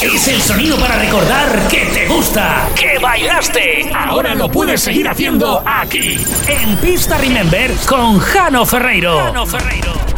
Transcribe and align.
Es 0.00 0.28
el 0.28 0.40
sonido 0.40 0.78
para 0.78 0.96
recordar 0.96 1.66
que 1.68 1.86
te 1.86 2.06
gusta, 2.06 2.68
que 2.76 3.00
bailaste. 3.00 3.90
Ahora 3.92 4.32
lo 4.36 4.48
puedes 4.48 4.80
seguir 4.80 5.08
haciendo 5.08 5.60
aquí, 5.66 6.16
en 6.46 6.76
Pista 6.76 7.18
Remember 7.18 7.72
con 7.84 8.20
Jano 8.20 8.64
Ferreiro. 8.64 9.18
Jano 9.24 9.44
Ferreiro. 9.44 10.17